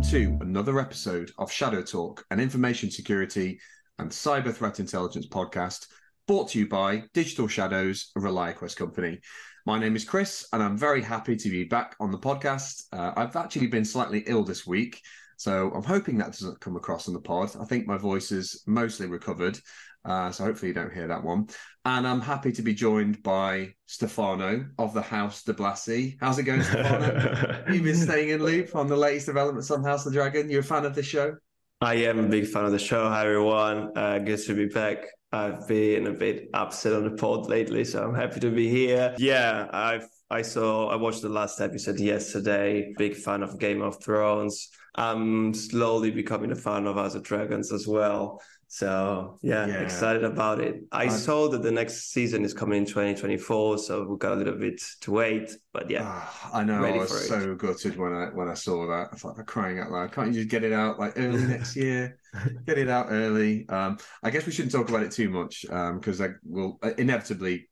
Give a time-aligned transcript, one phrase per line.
[0.00, 3.60] welcome to another episode of ShadowTalk, an information security
[3.98, 5.88] and cyber threat intelligence podcast
[6.26, 9.20] brought to you by Digital Shadows, a ReliaQuest company.
[9.66, 12.84] My name is Chris, and I'm very happy to be back on the podcast.
[12.94, 15.02] Uh, I've actually been slightly ill this week,
[15.36, 17.50] so I'm hoping that doesn't come across on the pod.
[17.60, 19.58] I think my voice is mostly recovered,
[20.06, 21.48] uh, so hopefully you don't hear that one.
[21.86, 26.18] And I'm happy to be joined by Stefano of the House de Blasi.
[26.20, 27.64] How's it going, Stefano?
[27.72, 30.50] You've been staying in loop on the latest developments on House of the Dragon.
[30.50, 31.36] You're a fan of the show?
[31.80, 33.08] I am a big fan of the show.
[33.08, 33.96] Hi, everyone.
[33.96, 35.06] Uh, good to be back.
[35.32, 39.14] I've been a bit upset on the pod lately, so I'm happy to be here.
[39.16, 42.92] Yeah, I've I saw I watched the last episode yesterday.
[42.98, 44.68] Big fan of Game of Thrones.
[44.96, 48.42] I'm slowly becoming a fan of House of Dragons as well.
[48.72, 49.80] So yeah, yeah.
[49.80, 50.84] excited about it.
[50.92, 54.54] I, saw that the next season is coming in 2024, so we've got a little
[54.54, 55.50] bit to wait.
[55.72, 59.08] But yeah, uh, I know I was so gutted when I when I saw that.
[59.12, 60.12] I thought, I'm crying out loud.
[60.12, 62.16] Can't you just get it out like early next year?
[62.64, 63.68] Get it out early.
[63.68, 66.92] Um, I guess we shouldn't talk about it too much because um, I will uh,
[66.96, 67.69] inevitably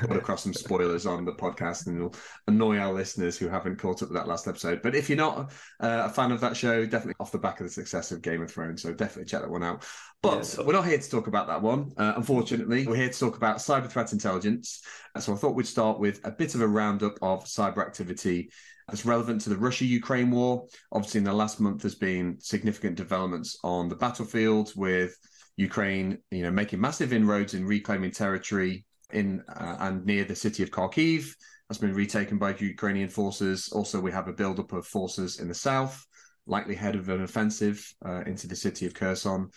[0.00, 2.14] put across some spoilers on the podcast and it'll
[2.46, 4.82] annoy our listeners who haven't caught up with that last episode.
[4.82, 7.66] But if you're not uh, a fan of that show, definitely off the back of
[7.66, 9.84] the success of Game of Thrones, so definitely check that one out.
[10.22, 12.86] But yeah, we're not here to talk about that one, uh, unfortunately.
[12.86, 14.82] We're here to talk about cyber threat intelligence.
[15.18, 18.50] So I thought we'd start with a bit of a roundup of cyber activity
[18.88, 20.66] that's relevant to the Russia Ukraine war.
[20.92, 25.16] Obviously, in the last month, there's been significant developments on the battlefield with
[25.56, 30.62] Ukraine, you know, making massive inroads in reclaiming territory in uh, and near the city
[30.62, 31.34] of Kharkiv.
[31.68, 33.70] That's been retaken by Ukrainian forces.
[33.72, 36.04] Also, we have a buildup of forces in the south,
[36.46, 39.48] likely head of an offensive uh, into the city of Kherson.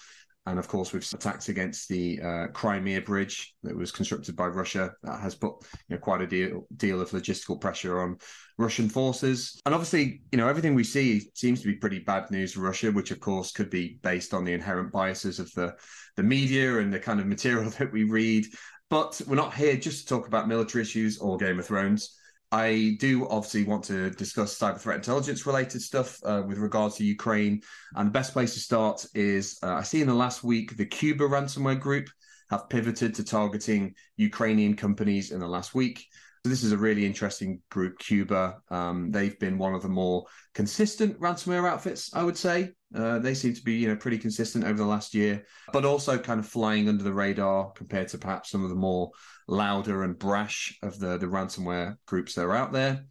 [0.48, 4.94] And of course, we've attacks against the uh, Crimea bridge that was constructed by Russia.
[5.02, 5.54] That has put
[5.88, 8.18] you know, quite a deal, deal of logistical pressure on
[8.60, 9.60] Russian forces.
[9.66, 12.92] And obviously, you know, everything we see seems to be pretty bad news for Russia,
[12.92, 15.76] which of course could be based on the inherent biases of the,
[16.16, 18.46] the media and the kind of material that we read.
[18.90, 22.16] But we're not here just to talk about military issues or Game of Thrones.
[22.52, 27.04] I do obviously want to discuss cyber threat intelligence related stuff uh, with regards to
[27.04, 27.62] Ukraine.
[27.96, 30.86] And the best place to start is uh, I see in the last week the
[30.86, 32.08] Cuba ransomware group
[32.50, 36.06] have pivoted to targeting Ukrainian companies in the last week.
[36.46, 38.58] So this is a really interesting group, Cuba.
[38.70, 42.70] Um, they've been one of the more consistent ransomware outfits, I would say.
[42.94, 46.20] Uh, they seem to be, you know, pretty consistent over the last year, but also
[46.20, 49.10] kind of flying under the radar compared to perhaps some of the more
[49.48, 53.06] louder and brash of the the ransomware groups that are out there.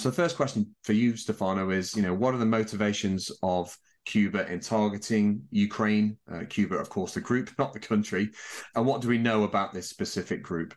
[0.00, 3.72] So, the first question for you, Stefano, is, you know, what are the motivations of
[4.04, 6.18] Cuba in targeting Ukraine?
[6.28, 8.30] Uh, Cuba, of course, the group, not the country.
[8.74, 10.74] And what do we know about this specific group?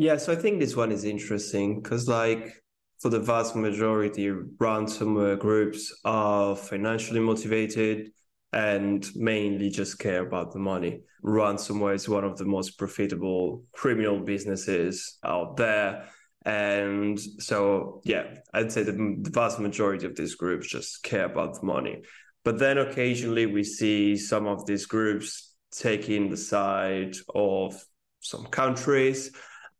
[0.00, 2.54] Yeah, so I think this one is interesting because, like,
[3.00, 8.10] for the vast majority, ransomware groups are financially motivated
[8.50, 11.02] and mainly just care about the money.
[11.22, 16.08] Ransomware is one of the most profitable criminal businesses out there.
[16.46, 21.60] And so, yeah, I'd say the, the vast majority of these groups just care about
[21.60, 22.04] the money.
[22.42, 27.74] But then occasionally we see some of these groups taking the side of
[28.20, 29.30] some countries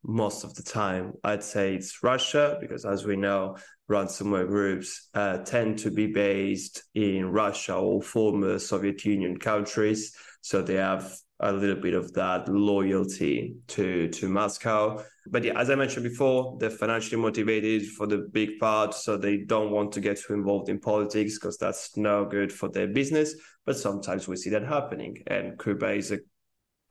[0.02, 1.12] most of the time.
[1.24, 3.56] I'd say it's Russia because, as we know,
[3.90, 10.62] ransomware groups uh, tend to be based in Russia or former Soviet Union countries, so
[10.62, 15.02] they have a little bit of that loyalty to to Moscow.
[15.26, 19.38] But yeah, as I mentioned before, they're financially motivated for the big part, so they
[19.38, 23.34] don't want to get too involved in politics because that's no good for their business.
[23.66, 26.18] But sometimes we see that happening, and Cuba is a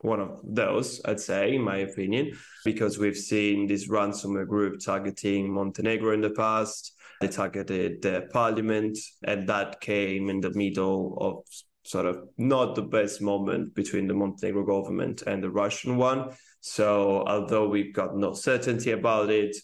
[0.02, 2.32] one of those, I'd say, in my opinion,
[2.64, 6.94] because we've seen this ransomware group targeting Montenegro in the past.
[7.20, 11.44] They targeted the parliament, and that came in the middle of
[11.84, 16.30] sort of not the best moment between the Montenegro government and the Russian one.
[16.60, 19.56] So, although we've got no certainty about it,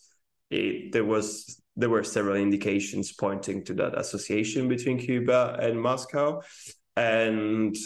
[0.50, 6.42] it there was there were several indications pointing to that association between Cuba and Moscow.
[6.96, 7.76] And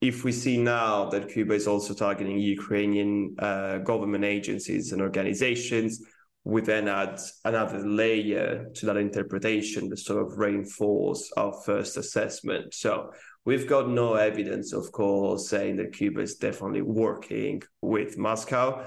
[0.00, 6.02] if we see now that Cuba is also targeting Ukrainian uh, government agencies and organizations,
[6.44, 12.74] we then add another layer to that interpretation to sort of reinforce our first assessment.
[12.74, 13.12] So
[13.46, 18.84] we've got no evidence, of course, saying that Cuba is definitely working with Moscow,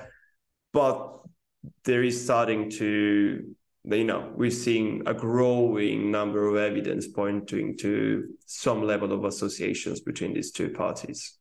[0.72, 1.20] but
[1.84, 3.56] there is starting to
[3.90, 10.02] you know, we're seeing a growing number of evidence pointing to some level of associations
[10.02, 11.38] between these two parties.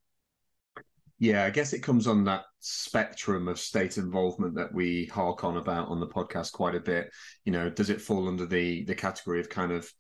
[1.19, 5.57] Yeah, I guess it comes on that spectrum of state involvement that we hark on
[5.57, 7.11] about on the podcast quite a bit.
[7.45, 9.91] You know, does it fall under the the category of kind of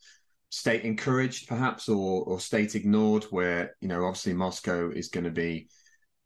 [0.50, 3.24] state encouraged, perhaps, or or state ignored.
[3.24, 5.68] Where you know, obviously, Moscow is going to be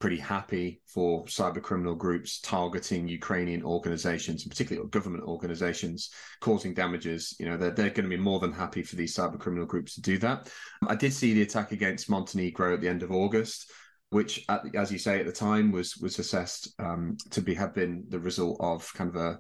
[0.01, 6.11] pretty happy for cyber criminal groups targeting Ukrainian organizations, and particularly government organizations,
[6.41, 7.37] causing damages.
[7.39, 9.95] You know, they're, they're going to be more than happy for these cyber criminal groups
[9.95, 10.51] to do that.
[10.89, 13.71] I did see the attack against Montenegro at the end of August
[14.11, 17.75] which, at, as you say, at the time was was assessed um, to be have
[17.75, 19.39] been the result of kind of a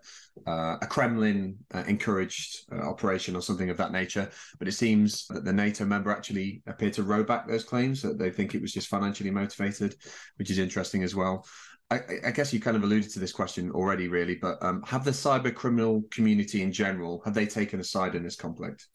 [0.48, 4.30] uh, a Kremlin uh, encouraged uh, operation or something of that nature.
[4.58, 8.18] But it seems that the NATO member actually appeared to row back those claims that
[8.18, 9.96] they think it was just financially motivated,
[10.36, 11.44] which is interesting as well.
[11.90, 15.04] I, I, guess you kind of alluded to this question already, really, but um, have
[15.04, 18.86] the cyber criminal community in general have they taken a side in this conflict?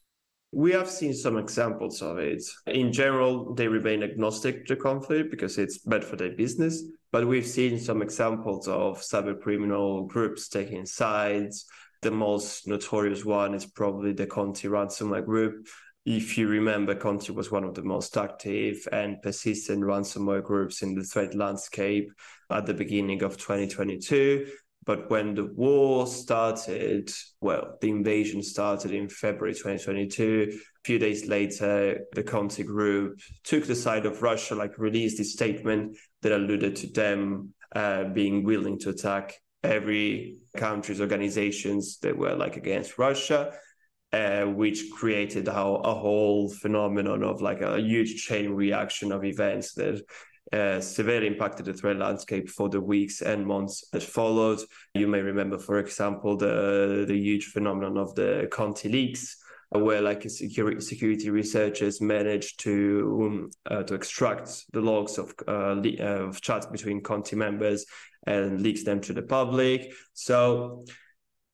[0.56, 2.42] We have seen some examples of it.
[2.66, 6.82] In general, they remain agnostic to conflict because it's bad for their business.
[7.12, 11.66] But we've seen some examples of cyber criminal groups taking sides.
[12.00, 15.66] The most notorious one is probably the Conti ransomware group.
[16.06, 20.94] If you remember, Conti was one of the most active and persistent ransomware groups in
[20.94, 22.10] the threat landscape
[22.48, 24.46] at the beginning of 2022.
[24.86, 27.10] But when the war started,
[27.40, 30.52] well, the invasion started in February 2022.
[30.52, 35.24] A few days later, the Conti group took the side of Russia, like released a
[35.24, 39.34] statement that alluded to them uh, being willing to attack
[39.64, 43.52] every country's organizations that were like against Russia.
[44.12, 49.74] Uh, which created a, a whole phenomenon of like a huge chain reaction of events
[49.74, 50.00] that
[50.52, 54.60] uh, severely impacted the threat landscape for the weeks and months that followed.
[54.94, 59.36] You may remember, for example, the the huge phenomenon of the Conti leaks,
[59.70, 65.74] where like security security researchers managed to um, uh, to extract the logs of uh,
[65.74, 67.84] le- uh, of chats between Conti members
[68.26, 69.92] and leaks them to the public.
[70.12, 70.84] So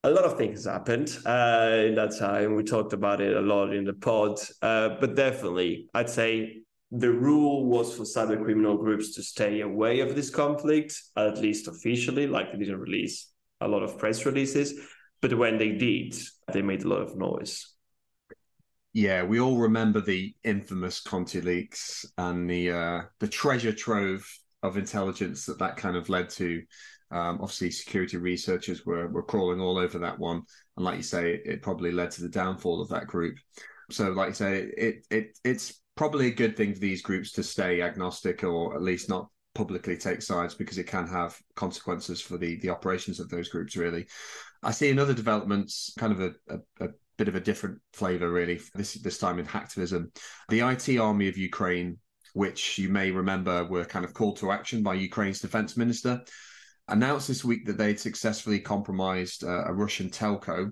[0.04, 2.56] a lot of things happened uh, in that time.
[2.56, 6.62] We talked about it a lot in the pod, uh, but definitely, I'd say
[6.92, 11.66] the rule was for cyber criminal groups to stay away of this conflict, at least
[11.66, 13.30] officially, like they didn't release
[13.62, 14.78] a lot of press releases.
[15.22, 16.14] But when they did,
[16.52, 17.66] they made a lot of noise.
[18.92, 24.28] Yeah, we all remember the infamous Conti leaks and the uh, the treasure trove
[24.62, 26.62] of intelligence that that kind of led to.
[27.10, 30.42] Um, obviously, security researchers were were crawling all over that one,
[30.76, 33.36] and like you say, it probably led to the downfall of that group.
[33.90, 37.42] So, like you say, it it it's probably a good thing for these groups to
[37.42, 42.38] stay agnostic or at least not publicly take sides because it can have consequences for
[42.38, 44.06] the the operations of those groups really.
[44.62, 48.30] I see in other developments kind of a, a, a bit of a different flavor
[48.30, 50.16] really this this time in hacktivism.
[50.48, 51.98] The it army of ukraine
[52.34, 56.20] which you may remember were kind of called to action by ukraine's defense minister
[56.88, 60.70] announced this week that they'd successfully compromised uh, a russian telco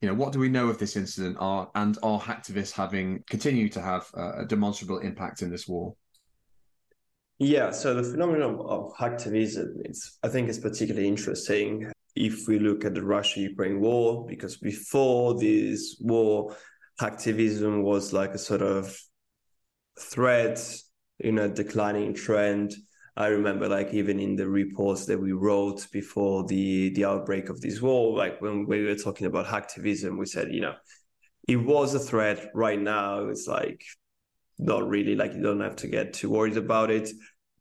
[0.00, 1.36] you know, what do we know of this incident?
[1.40, 5.94] Are and are hacktivists having continue to have uh, a demonstrable impact in this war?
[7.38, 12.84] Yeah, so the phenomenon of hacktivism, it's I think is particularly interesting if we look
[12.84, 16.56] at the Russia-Ukraine war, because before this war,
[17.00, 18.96] hacktivism was like a sort of
[20.00, 20.60] threat
[21.20, 22.74] in a declining trend
[23.18, 27.60] I remember like even in the reports that we wrote before the the outbreak of
[27.60, 30.76] this war, like when we were talking about hacktivism, we said, you know,
[31.48, 32.48] it was a threat.
[32.54, 33.82] Right now, it's like
[34.56, 37.10] not really like you don't have to get too worried about it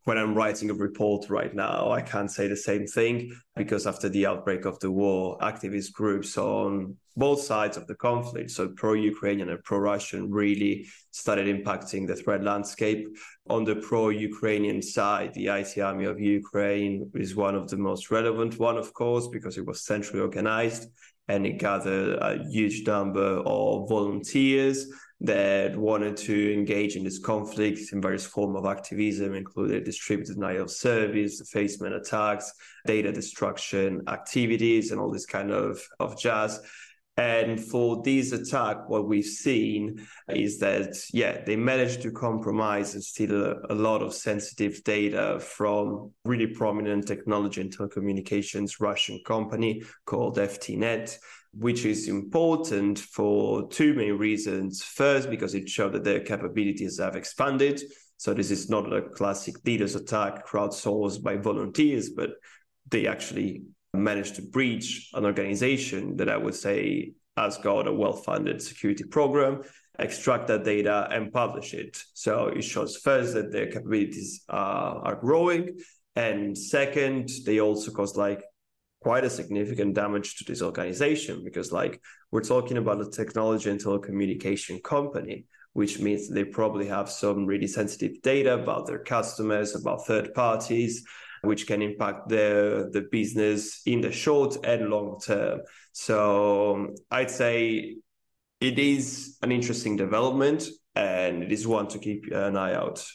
[0.07, 4.07] when I'm writing a report right now, I can't say the same thing because after
[4.07, 8.93] the outbreak of the war, activist groups on both sides of the conflict, so pro
[8.93, 13.05] Ukrainian and pro Russian, really started impacting the threat landscape.
[13.49, 18.09] On the pro Ukrainian side, the IT Army of Ukraine is one of the most
[18.09, 20.87] relevant one, of course, because it was centrally organized
[21.27, 24.87] and it gathered a huge number of volunteers
[25.19, 30.63] that wanted to engage in this conflict in various form of activism, including distributed denial
[30.63, 32.53] of service, defacement attacks,
[32.85, 36.59] data destruction activities, and all this kind of, of jazz.
[37.17, 43.03] And for this attack, what we've seen is that, yeah, they managed to compromise and
[43.03, 49.81] steal a, a, lot of sensitive data from really prominent technology and telecommunications Russian company
[50.05, 51.17] called FTNet
[51.53, 54.83] which is important for two main reasons.
[54.83, 57.81] First, because it showed that their capabilities have expanded.
[58.17, 62.31] So this is not a classic DDoS attack crowdsourced by volunteers, but
[62.89, 63.63] they actually
[63.97, 69.63] managed to breach an organization that I would say has got a well-funded security program,
[69.99, 72.01] extract that data and publish it.
[72.13, 75.79] So it shows first that their capabilities are, are growing.
[76.15, 78.43] And second, they also caused like
[79.01, 82.01] quite a significant damage to this organization because like
[82.31, 87.67] we're talking about a technology and telecommunication company which means they probably have some really
[87.67, 91.05] sensitive data about their customers about third parties
[91.41, 95.61] which can impact the the business in the short and long term.
[95.91, 97.97] So um, i'd say
[98.59, 103.05] it is an interesting development and it is one to keep an eye out.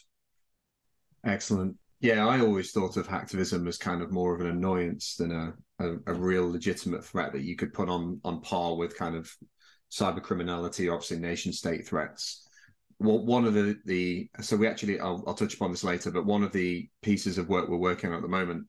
[1.25, 1.77] Excellent.
[2.01, 5.55] Yeah, I always thought of hacktivism as kind of more of an annoyance than a,
[5.79, 9.33] a, a, real legitimate threat that you could put on on par with kind of
[9.91, 12.49] cyber criminality, obviously nation state threats.
[13.03, 16.25] Well, one of the the so we actually I'll, I'll touch upon this later, but
[16.25, 18.67] one of the pieces of work we're working on at the moment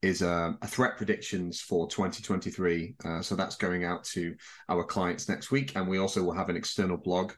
[0.00, 2.94] is uh, a threat predictions for 2023.
[3.04, 4.34] Uh, so that's going out to
[4.70, 7.32] our clients next week, and we also will have an external blog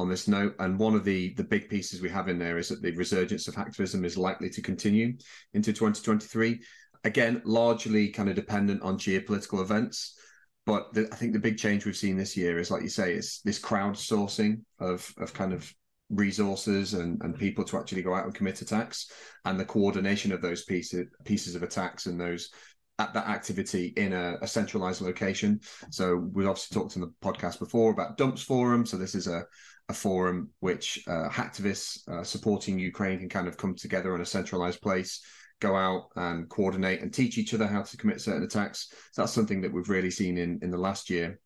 [0.00, 0.56] on this note.
[0.58, 3.46] And one of the the big pieces we have in there is that the resurgence
[3.46, 5.16] of hacktivism is likely to continue
[5.54, 6.60] into 2023.
[7.04, 10.18] Again, largely kind of dependent on geopolitical events.
[10.66, 13.14] But the, I think the big change we've seen this year is, like you say,
[13.14, 15.72] is this crowdsourcing of of kind of
[16.12, 19.10] resources and, and people to actually go out and commit attacks,
[19.44, 22.50] and the coordination of those pieces pieces of attacks and those
[22.98, 25.58] at that activity in a, a, centralized location.
[25.90, 28.84] So we've obviously talked in the podcast before about Dumps Forum.
[28.84, 29.44] So this is a
[29.88, 34.26] a forum which uh, hacktivists uh, supporting Ukraine can kind of come together in a
[34.26, 35.20] centralized place,
[35.60, 38.88] go out and coordinate and teach each other how to commit certain attacks.
[39.12, 41.40] So that's something that we've really seen in in the last year.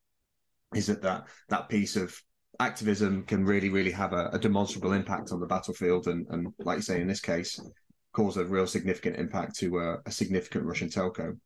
[0.75, 2.21] Is that that that piece of
[2.61, 6.77] activism can really really have a, a demonstrable impact on the battlefield and and like
[6.77, 7.61] you say in this case
[8.13, 11.37] cause a real significant impact to a, a significant Russian telco.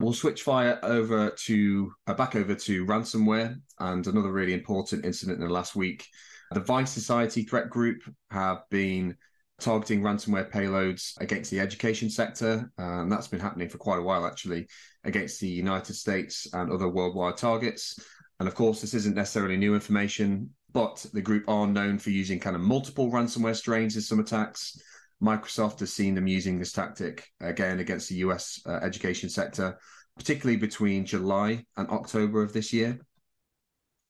[0.00, 5.40] We'll switch fire over to uh, back over to ransomware and another really important incident
[5.40, 6.04] in the last week.
[6.50, 9.16] The Vice Society threat group have been
[9.62, 12.70] targeting ransomware payloads against the education sector.
[12.78, 14.66] And that's been happening for quite a while, actually,
[15.04, 17.98] against the United States and other worldwide targets.
[18.42, 22.40] And of course, this isn't necessarily new information, but the group are known for using
[22.40, 24.76] kind of multiple ransomware strains in some attacks.
[25.22, 29.78] Microsoft has seen them using this tactic again against the US uh, education sector,
[30.16, 32.98] particularly between July and October of this year.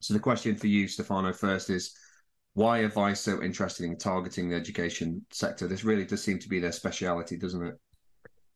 [0.01, 1.95] So the question for you, Stefano, first is
[2.55, 5.69] why are Vice so interested in targeting the education sector?
[5.69, 7.75] This really does seem to be their speciality, doesn't it?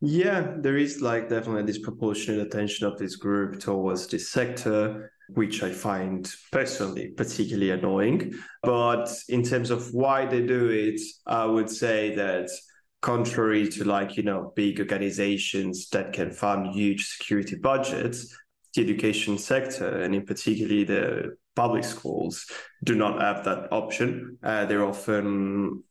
[0.01, 5.63] Yeah, there is like definitely a disproportionate attention of this group towards this sector which
[5.63, 8.35] I find personally particularly annoying.
[8.63, 12.49] But in terms of why they do it, I would say that
[13.03, 18.35] contrary to like, you know, big organizations that can fund huge security budgets,
[18.75, 22.47] the education sector and in particularly the public schools
[22.85, 24.39] do not have that option.
[24.43, 25.83] Uh, they're often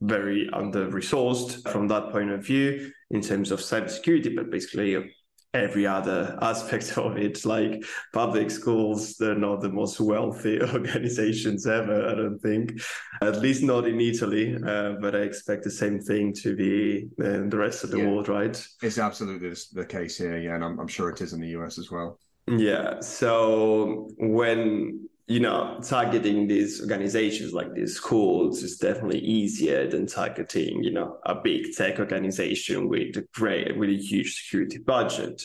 [0.00, 5.14] very under resourced from that point of view in terms of cybersecurity, but basically
[5.54, 7.44] every other aspect of it.
[7.44, 12.80] Like public schools, they're not the most wealthy organizations ever, I don't think,
[13.22, 14.56] at least not in Italy.
[14.56, 18.06] Uh, but I expect the same thing to be in the rest of the yeah.
[18.06, 18.66] world, right?
[18.82, 21.78] It's absolutely the case here, yeah, and I'm, I'm sure it is in the US
[21.78, 22.18] as well.
[22.46, 23.00] Yeah.
[23.00, 30.84] So when you know, targeting these organizations like these schools is definitely easier than targeting,
[30.84, 35.42] you know, a big tech organization with a great, with a huge security budget.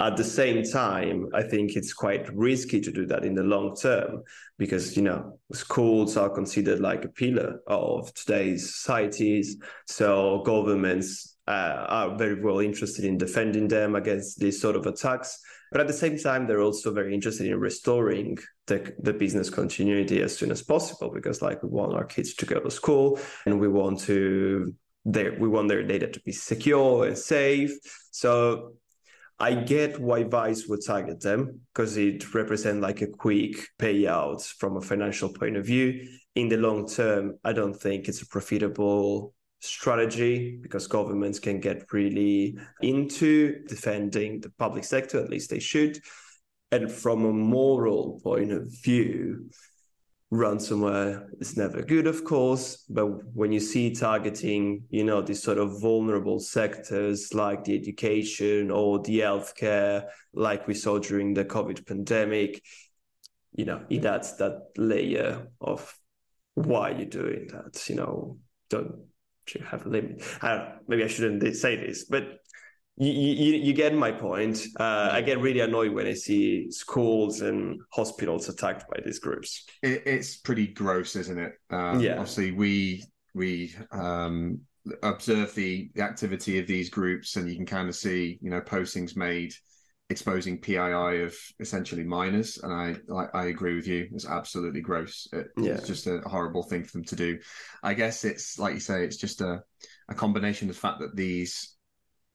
[0.00, 3.76] At the same time, I think it's quite risky to do that in the long
[3.76, 4.22] term
[4.56, 9.58] because, you know, schools are considered like a pillar of today's societies.
[9.86, 15.38] So governments uh, are very well interested in defending them against these sort of attacks.
[15.70, 20.22] But at the same time, they're also very interested in restoring the, the business continuity
[20.22, 23.60] as soon as possible because, like, we want our kids to go to school and
[23.60, 27.72] we want to their we want their data to be secure and safe.
[28.10, 28.74] So
[29.38, 34.76] I get why Vice would target them because it represents like a quick payout from
[34.76, 36.08] a financial point of view.
[36.34, 41.92] In the long term, I don't think it's a profitable strategy because governments can get
[41.92, 45.98] really into defending the public sector, at least they should.
[46.70, 49.50] And from a moral point of view,
[50.32, 52.84] ransomware is never good, of course.
[52.88, 58.70] But when you see targeting, you know, these sort of vulnerable sectors like the education
[58.70, 62.62] or the healthcare, like we saw during the COVID pandemic,
[63.52, 65.98] you know, it adds that layer of
[66.54, 67.88] why you're doing that.
[67.88, 68.38] You know,
[68.68, 68.94] don't
[69.54, 70.22] you have a limit.
[70.42, 72.38] I maybe I shouldn't say this, but
[72.96, 74.60] you, you, you get my point.
[74.78, 79.64] Uh, I get really annoyed when I see schools and hospitals attacked by these groups.
[79.82, 81.52] It, it's pretty gross, isn't it?
[81.70, 82.18] Um, yeah.
[82.18, 84.60] Obviously, we we um,
[85.02, 88.60] observe the, the activity of these groups, and you can kind of see, you know,
[88.60, 89.52] postings made
[90.10, 94.08] exposing PII of essentially minors, and I I, I agree with you.
[94.12, 95.28] It's absolutely gross.
[95.32, 95.72] It, yeah.
[95.72, 97.38] It's just a horrible thing for them to do.
[97.82, 99.62] I guess it's like you say, it's just a
[100.08, 101.76] a combination of the fact that these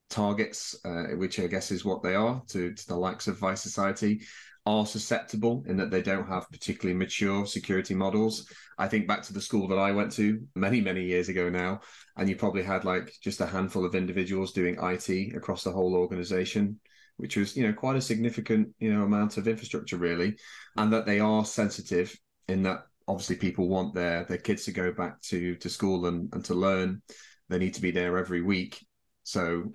[0.09, 3.61] targets, uh, which I guess is what they are to, to the likes of Vice
[3.61, 4.21] Society,
[4.65, 8.47] are susceptible in that they don't have particularly mature security models.
[8.77, 11.81] I think back to the school that I went to many, many years ago now,
[12.15, 15.95] and you probably had like just a handful of individuals doing IT across the whole
[15.95, 16.79] organization,
[17.17, 20.37] which was, you know, quite a significant, you know, amount of infrastructure really,
[20.77, 22.15] and that they are sensitive
[22.47, 26.33] in that obviously people want their their kids to go back to to school and,
[26.33, 27.01] and to learn.
[27.49, 28.85] They need to be there every week.
[29.23, 29.71] So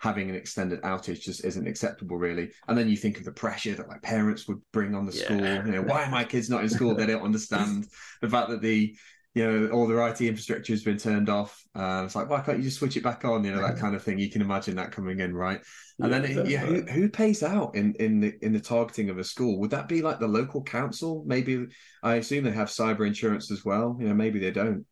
[0.00, 3.74] having an extended outage just isn't acceptable really and then you think of the pressure
[3.74, 5.24] that like parents would bring on the yeah.
[5.24, 7.86] school you know why are my kids not in school they don't understand
[8.20, 8.94] the fact that the
[9.36, 11.62] you know all their IT infrastructure has been turned off.
[11.74, 13.44] Uh, it's like why can't you just switch it back on?
[13.44, 14.18] You know that kind of thing.
[14.18, 15.60] You can imagine that coming in right?
[16.00, 19.18] And yeah, then yeah who, who pays out in in the in the targeting of
[19.18, 19.60] a school?
[19.60, 21.22] Would that be like the local council?
[21.26, 21.66] Maybe
[22.02, 23.94] I assume they have cyber insurance as well.
[24.00, 24.86] You know maybe they don't.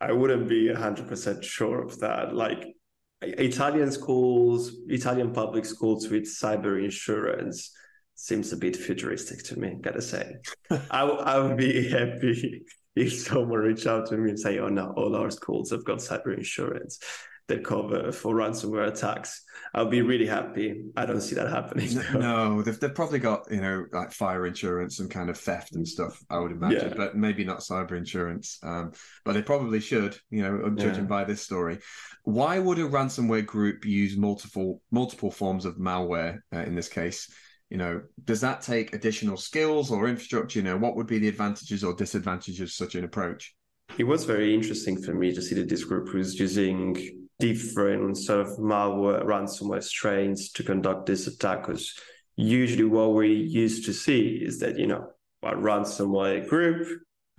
[0.00, 2.34] I wouldn't be 100% sure of that.
[2.34, 2.74] Like
[3.20, 7.70] Italian schools, Italian public schools with cyber insurance
[8.14, 10.36] seems a bit futuristic to me, gotta say.
[10.70, 12.62] I, I would be happy
[13.00, 15.98] if someone reached out to me and say, oh no, all our schools have got
[15.98, 17.00] cyber insurance
[17.48, 19.42] that cover for ransomware attacks.
[19.74, 20.84] I'll be really happy.
[20.96, 21.90] I don't see that happening.
[22.14, 25.86] No, they've, they've probably got, you know, like fire insurance and kind of theft and
[25.86, 26.94] stuff, I would imagine, yeah.
[26.96, 28.58] but maybe not cyber insurance.
[28.62, 28.92] Um,
[29.24, 31.08] but they probably should, you know, judging yeah.
[31.08, 31.78] by this story.
[32.24, 37.32] Why would a ransomware group use multiple multiple forms of malware uh, in this case?
[37.70, 40.58] You know, does that take additional skills or infrastructure?
[40.58, 43.54] You know, what would be the advantages or disadvantages of such an approach?
[43.96, 48.40] It was very interesting for me to see that this group was using different sort
[48.40, 51.98] of malware ransomware strains to conduct this attack because
[52.36, 55.08] usually what we used to see is that you know
[55.42, 56.86] a ransomware group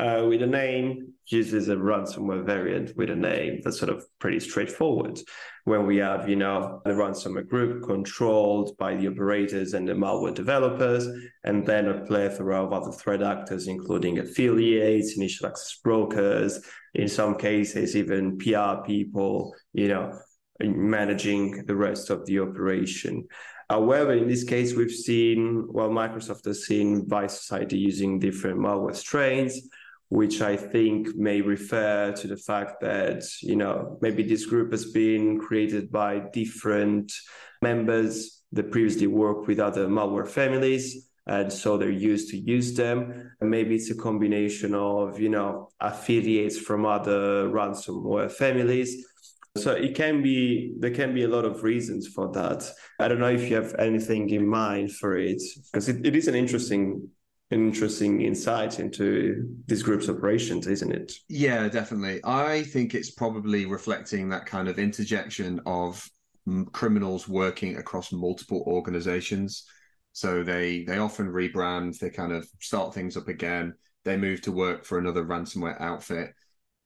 [0.02, 4.40] uh, with a name uses a ransomware variant with a name that's sort of pretty
[4.40, 5.20] straightforward.
[5.66, 10.34] When we have, you know, the ransomware group controlled by the operators and the malware
[10.34, 11.08] developers,
[11.44, 16.60] and then a plethora of other threat actors, including affiliates, initial access brokers,
[16.96, 20.20] in some cases, even PR people, you know,
[20.60, 23.28] managing the rest of the operation.
[23.70, 28.96] However, in this case, we've seen, well, Microsoft has seen Vice Society using different malware
[28.96, 29.62] strains
[30.12, 34.92] which I think may refer to the fact that, you know, maybe this group has
[34.92, 37.14] been created by different
[37.62, 41.08] members that previously worked with other malware families.
[41.28, 43.32] And so they're used to use them.
[43.40, 49.08] And maybe it's a combination of, you know, affiliates from other ransomware families.
[49.56, 52.70] So it can be, there can be a lot of reasons for that.
[53.00, 56.28] I don't know if you have anything in mind for it, because it, it is
[56.28, 57.08] an interesting
[57.52, 61.14] interesting insight into this group's operations, isn't it?
[61.28, 62.22] Yeah, definitely.
[62.24, 66.10] I think it's probably reflecting that kind of interjection of
[66.72, 69.66] criminals working across multiple organizations.
[70.14, 74.52] So they they often rebrand, they kind of start things up again, they move to
[74.52, 76.34] work for another ransomware outfit.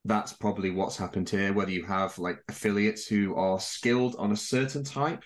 [0.03, 1.53] That's probably what's happened here.
[1.53, 5.23] Whether you have like affiliates who are skilled on a certain type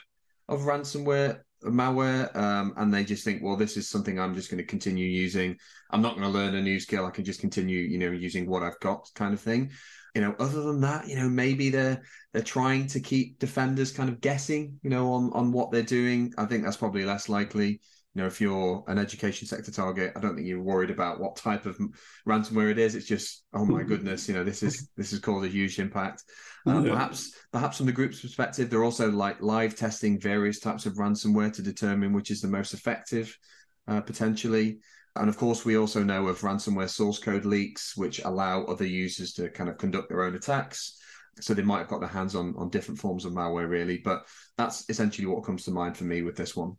[0.47, 4.57] of ransomware malware um, and they just think well this is something i'm just going
[4.57, 5.57] to continue using.
[5.91, 7.05] I'm not going to learn a new skill.
[7.05, 9.71] I can just continue you know using what i've got kind of thing.
[10.15, 12.01] You know other than that you know maybe they're
[12.33, 16.33] they're trying to keep defenders kind of guessing you know on on what they're doing.
[16.37, 17.81] I think that's probably less likely
[18.19, 21.37] you know if you're an education sector target i don't think you're worried about what
[21.37, 21.79] type of
[22.27, 22.93] ransomware it is.
[22.93, 26.23] It's just oh my goodness you know this is this has caused a huge impact.
[26.65, 26.91] Um, yeah.
[26.91, 31.53] perhaps perhaps from the group's perspective they're also like live testing various types of ransomware
[31.53, 33.37] to determine which is the most effective
[33.87, 34.79] uh, potentially.
[35.15, 39.31] And of course we also know of ransomware source code leaks which allow other users
[39.35, 40.97] to kind of conduct their own attacks.
[41.39, 43.99] So they might have got their hands on on different forms of malware really.
[43.99, 44.25] But
[44.57, 46.75] that's essentially what comes to mind for me with this one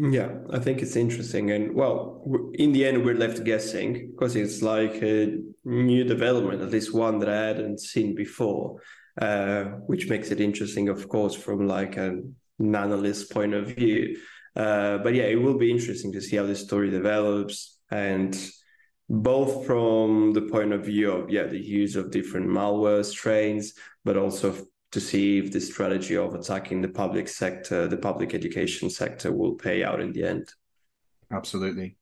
[0.00, 1.50] yeah, I think it's interesting.
[1.50, 2.22] And well,
[2.54, 7.18] in the end, we're left guessing because it's like a new development, at least one
[7.18, 8.80] that I hadn't seen before,
[9.20, 14.16] uh, which makes it interesting, of course, from like an analyst point of view.
[14.56, 18.50] Uh, but yeah, it will be interesting to see how the story develops and
[19.10, 24.16] both from the point of view of yeah the use of different malware strains but
[24.16, 24.54] also
[24.92, 29.54] to see if the strategy of attacking the public sector, the public education sector, will
[29.54, 30.52] pay out in the end.
[31.32, 31.96] Absolutely.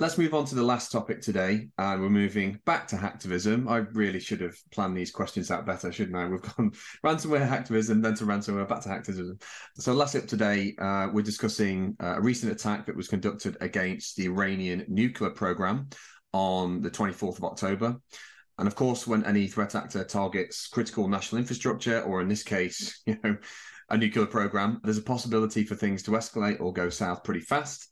[0.00, 1.68] let's move on to the last topic today.
[1.78, 3.70] And we're moving back to hacktivism.
[3.70, 6.26] I really should have planned these questions out better, shouldn't I?
[6.28, 6.72] We've gone
[7.04, 9.40] ransomware hacktivism, then to ransomware, back to hacktivism.
[9.76, 14.16] So, last up today, uh, we're discussing uh, a recent attack that was conducted against
[14.16, 15.88] the Iranian nuclear program
[16.32, 18.00] on the 24th of October.
[18.58, 23.02] And of course, when any threat actor targets critical national infrastructure, or in this case,
[23.06, 23.36] you know,
[23.90, 27.90] a nuclear program, there's a possibility for things to escalate or go south pretty fast.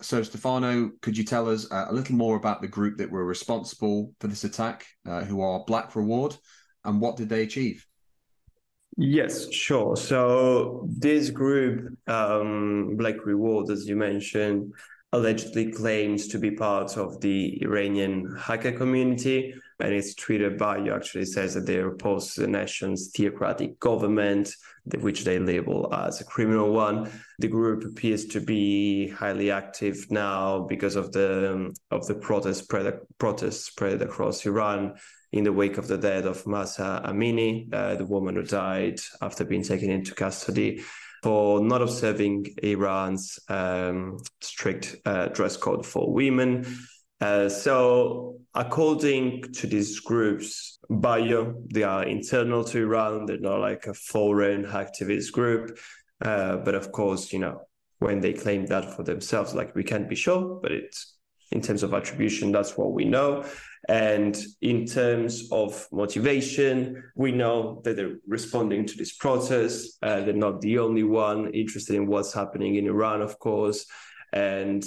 [0.00, 3.24] So, Stefano, could you tell us uh, a little more about the group that were
[3.24, 6.36] responsible for this attack, uh, who are Black Reward,
[6.84, 7.86] and what did they achieve?
[8.96, 9.96] Yes, sure.
[9.96, 14.72] So, this group, um, Black Reward, as you mentioned,
[15.12, 19.54] allegedly claims to be part of the Iranian hacker community.
[19.84, 24.50] And its Twitter bio actually says that they oppose the nation's theocratic government,
[25.00, 27.10] which they label as a criminal one.
[27.38, 32.98] The group appears to be highly active now because of the of the protests spread,
[33.18, 34.94] protests spread across Iran
[35.32, 39.44] in the wake of the death of Mahsa Amini, uh, the woman who died after
[39.44, 40.82] being taken into custody
[41.22, 46.64] for not observing Iran's um, strict uh, dress code for women.
[47.20, 53.26] Uh, so, according to these groups, bio, they are internal to Iran.
[53.26, 55.78] They're not like a foreign activist group.
[56.24, 57.62] Uh, but of course, you know,
[57.98, 61.16] when they claim that for themselves, like we can't be sure, but it's
[61.50, 63.44] in terms of attribution, that's what we know.
[63.88, 69.98] And in terms of motivation, we know that they're responding to this protest.
[70.02, 73.86] Uh, they're not the only one interested in what's happening in Iran, of course.
[74.32, 74.84] And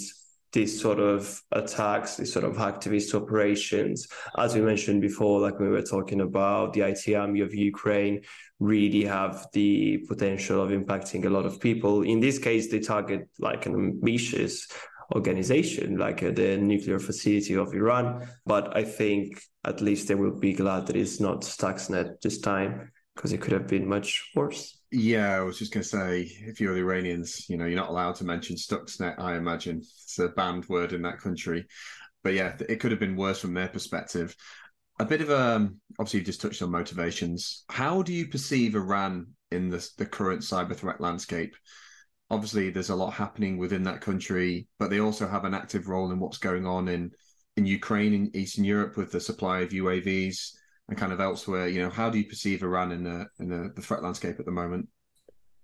[0.53, 4.07] these sort of attacks, these sort of activist operations,
[4.37, 8.21] as we mentioned before, like we were talking about the IT army of Ukraine,
[8.59, 12.01] really have the potential of impacting a lot of people.
[12.03, 14.67] In this case, they target like an ambitious
[15.15, 18.27] organization like uh, the nuclear facility of Iran.
[18.45, 22.91] But I think at least they will be glad that it's not Stuxnet this time
[23.17, 24.79] because it could have been much worse.
[24.91, 27.89] Yeah, I was just going to say, if you're the Iranians, you know, you're not
[27.89, 29.79] allowed to mention Stuxnet, I imagine.
[29.79, 31.65] It's a banned word in that country.
[32.23, 34.35] But yeah, it could have been worse from their perspective.
[34.99, 37.65] A bit of a, um, obviously, you just touched on motivations.
[37.69, 41.55] How do you perceive Iran in the, the current cyber threat landscape?
[42.29, 46.11] obviously there's a lot happening within that country, but they also have an active role
[46.11, 47.09] in what's going on in
[47.55, 50.56] in Ukraine in Eastern Europe with the supply of UAVs
[50.89, 51.67] and kind of elsewhere.
[51.67, 54.45] You know, how do you perceive Iran in the in the, the threat landscape at
[54.45, 54.87] the moment?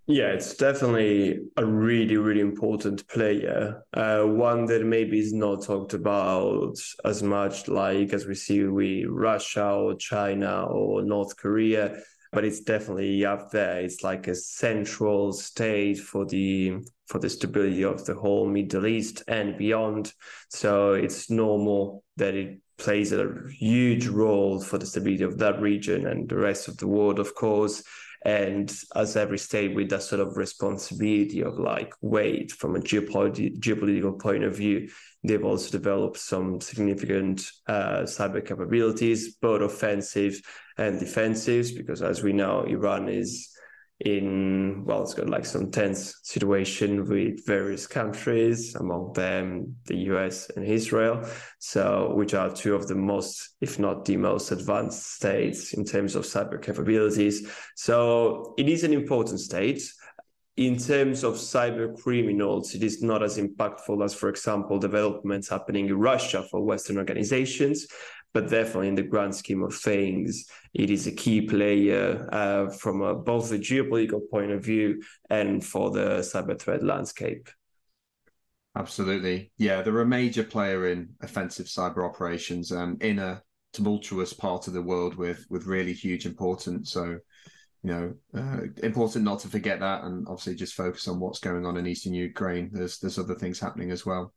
[0.06, 3.84] Yeah, it's definitely a really, really important player.
[3.94, 9.06] Uh, one that maybe is not talked about as much, like as we see with
[9.08, 12.02] Russia or China or North Korea
[12.34, 13.80] but it's definitely up there.
[13.80, 19.24] It's like a central state for the for the stability of the whole Middle East
[19.28, 20.14] and beyond.
[20.50, 26.08] So it's normal that it plays a huge role for the stability of that region
[26.08, 27.84] and the rest of the world, of course.
[28.26, 33.58] And as every state with that sort of responsibility of like weight from a geopolitical
[33.60, 34.90] geopolitical point of view,
[35.24, 40.42] they've also developed some significant uh, cyber capabilities, both offensive
[40.78, 43.53] and defensives, because as we know, Iran is
[44.00, 50.50] in well, it's got like some tense situation with various countries, among them the US
[50.50, 51.26] and Israel.
[51.60, 56.16] So, which are two of the most, if not the most advanced states in terms
[56.16, 57.48] of cyber capabilities.
[57.76, 59.84] So, it is an important state
[60.56, 65.88] in terms of cyber criminals, it is not as impactful as, for example, developments happening
[65.88, 67.88] in Russia for Western organizations.
[68.34, 73.02] But definitely, in the grand scheme of things, it is a key player uh, from
[73.02, 77.48] a, both the geopolitical point of view and for the cyber threat landscape.
[78.76, 79.52] Absolutely.
[79.58, 84.74] Yeah, they're a major player in offensive cyber operations um, in a tumultuous part of
[84.74, 86.92] the world with with really huge importance.
[86.92, 87.20] So
[87.84, 91.66] you know, uh, important not to forget that, and obviously just focus on what's going
[91.66, 92.70] on in eastern Ukraine.
[92.72, 94.34] There's there's other things happening as well.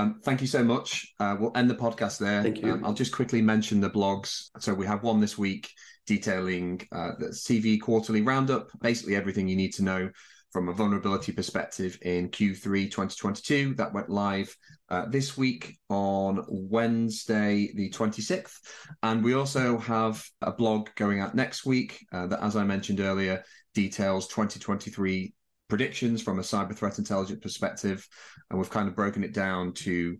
[0.00, 1.06] Um, thank you so much.
[1.20, 2.42] Uh, we'll end the podcast there.
[2.42, 2.72] Thank you.
[2.72, 4.48] Um, I'll just quickly mention the blogs.
[4.58, 5.70] So we have one this week
[6.06, 10.10] detailing uh, the CV quarterly roundup, basically everything you need to know
[10.52, 13.74] from a vulnerability perspective in Q3 2022.
[13.74, 14.56] That went live
[14.88, 18.56] uh, this week on Wednesday, the 26th.
[19.02, 23.00] And we also have a blog going out next week uh, that, as I mentioned
[23.00, 25.34] earlier, details 2023
[25.70, 28.06] predictions from a cyber threat intelligence perspective.
[28.50, 30.18] And we've kind of broken it down to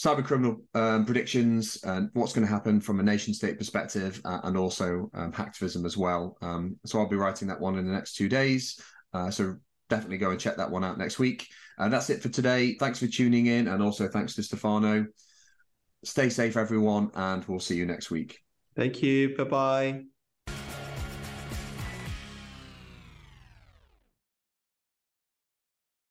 [0.00, 4.40] cyber criminal um, predictions and what's going to happen from a nation state perspective uh,
[4.44, 6.38] and also um, hacktivism as well.
[6.40, 8.80] Um, so I'll be writing that one in the next two days.
[9.12, 9.56] Uh, so
[9.90, 11.48] definitely go and check that one out next week.
[11.76, 12.76] And that's it for today.
[12.78, 15.06] Thanks for tuning in, and also thanks to Stefano.
[16.04, 18.38] Stay safe, everyone, and we'll see you next week.
[18.76, 19.36] Thank you.
[19.36, 20.09] Bye bye.